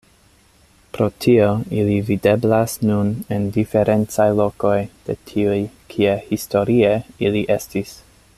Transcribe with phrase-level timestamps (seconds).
[0.97, 1.49] Pro tio
[1.81, 4.75] ili videblas nun en diferencaj lokoj
[5.11, 5.61] de tiuj
[5.93, 6.95] kie historie
[7.31, 7.95] ili estis.